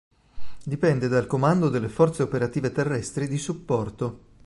Dipende 0.63 1.07
dal 1.07 1.27
Comando 1.27 1.69
delle 1.69 1.87
Forze 1.87 2.23
Operative 2.23 2.71
Terrestri 2.71 3.27
di 3.27 3.37
Supporto. 3.37 4.21